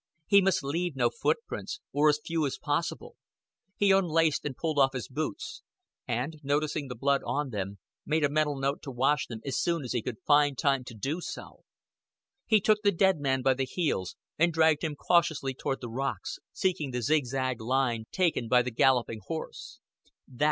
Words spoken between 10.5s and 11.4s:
time to do